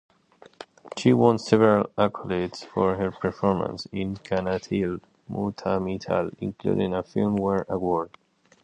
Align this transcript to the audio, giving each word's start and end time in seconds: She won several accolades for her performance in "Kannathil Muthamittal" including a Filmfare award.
She 0.97 1.13
won 1.13 1.37
several 1.37 1.91
accolades 1.95 2.65
for 2.65 2.95
her 2.95 3.11
performance 3.11 3.85
in 3.91 4.15
"Kannathil 4.15 4.99
Muthamittal" 5.29 6.33
including 6.39 6.95
a 6.95 7.03
Filmfare 7.03 7.67
award. 7.67 8.09